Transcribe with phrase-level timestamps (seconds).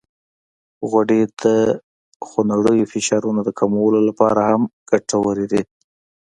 [0.89, 1.45] غوړې د
[2.27, 5.61] خونړیو فشارونو د کمولو لپاره هم ګټورې دي.